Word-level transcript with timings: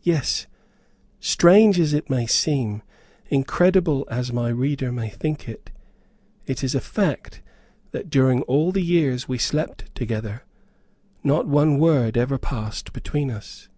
Yes, 0.00 0.46
strange 1.20 1.78
as 1.78 1.92
it 1.92 2.08
may 2.08 2.24
seem, 2.26 2.82
incredible 3.28 4.08
as 4.10 4.32
my 4.32 4.48
reader 4.48 4.90
may 4.90 5.10
think 5.10 5.46
it, 5.46 5.70
it 6.46 6.64
is 6.64 6.74
a 6.74 6.80
fact, 6.80 7.42
that 7.90 8.08
during 8.08 8.40
all 8.44 8.72
the 8.72 8.80
years 8.82 9.28
we 9.28 9.36
slept 9.36 9.94
together, 9.94 10.44
not 11.22 11.46
one 11.46 11.76
word 11.78 12.16
ever 12.16 12.38
passed 12.38 12.94
between 12.94 13.30
us. 13.30 13.68